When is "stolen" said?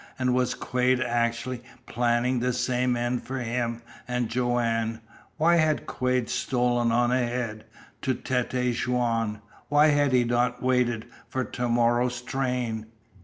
6.27-6.91